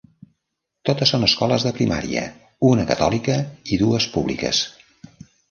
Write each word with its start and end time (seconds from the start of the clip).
Totes 0.89 1.11
són 1.15 1.27
escoles 1.27 1.65
de 1.67 1.73
primària, 1.75 2.23
una 2.71 2.87
catòlica 2.93 3.37
i 3.77 3.81
dues 3.85 4.09
públiques. 4.17 4.65